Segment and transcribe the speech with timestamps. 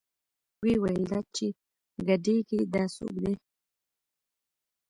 [0.61, 1.47] ويې ويل دا چې
[2.07, 3.33] ګډېګي دا سوک دې.